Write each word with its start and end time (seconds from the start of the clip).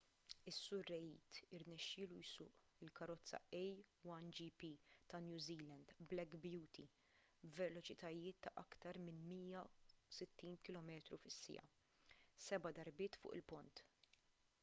is-sur 0.49 0.81
reid 0.91 1.31
irnexxielu 1.57 2.19
jsuq 2.29 2.55
il-karozza 2.85 3.37
a1gp 3.57 4.61
tan-new 5.13 5.39
zealand 5.49 5.87
black 6.13 6.33
beauty 6.47 6.85
b’veloċitajiet 7.53 8.37
ta’ 8.47 8.55
aktar 8.63 8.95
minn 9.05 9.23
160km/siegħa 9.37 11.65
seba’ 12.49 12.69
darbiet 12.81 13.21
fuq 13.23 13.33
il-pont 13.41 13.75